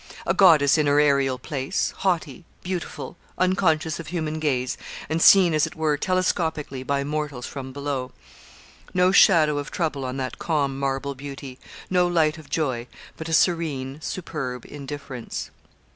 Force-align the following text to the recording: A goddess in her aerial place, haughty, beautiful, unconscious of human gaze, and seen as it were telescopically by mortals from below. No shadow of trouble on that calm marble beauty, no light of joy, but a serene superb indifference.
A 0.25 0.33
goddess 0.33 0.79
in 0.79 0.87
her 0.87 0.99
aerial 0.99 1.37
place, 1.37 1.93
haughty, 1.97 2.43
beautiful, 2.63 3.17
unconscious 3.37 3.99
of 3.99 4.07
human 4.07 4.39
gaze, 4.39 4.75
and 5.09 5.21
seen 5.21 5.53
as 5.53 5.67
it 5.67 5.75
were 5.75 5.95
telescopically 5.95 6.81
by 6.81 7.03
mortals 7.03 7.45
from 7.45 7.71
below. 7.71 8.11
No 8.95 9.11
shadow 9.11 9.59
of 9.59 9.69
trouble 9.69 10.03
on 10.03 10.17
that 10.17 10.39
calm 10.39 10.79
marble 10.79 11.13
beauty, 11.13 11.59
no 11.91 12.07
light 12.07 12.39
of 12.39 12.49
joy, 12.49 12.87
but 13.15 13.29
a 13.29 13.33
serene 13.33 14.01
superb 14.01 14.65
indifference. 14.65 15.51